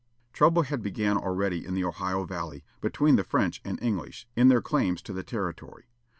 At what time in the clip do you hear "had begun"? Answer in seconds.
0.63-1.15